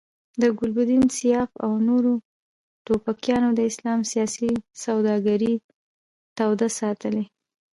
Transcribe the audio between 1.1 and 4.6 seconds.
سیاف او نورو توپکیانو د اسلام سیاسي